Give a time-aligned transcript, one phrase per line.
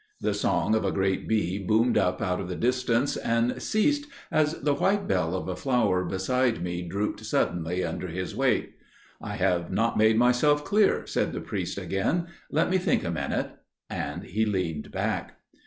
[0.19, 4.59] The song of a great bee boomed up out of the distance and ceased as
[4.59, 8.73] the white bell of a flower beside me drooped suddenly under his weight.
[9.21, 12.25] "I have not made myself clear," said the priest again.
[12.49, 13.51] "Let me think a minute."
[13.91, 15.37] And he leaned back.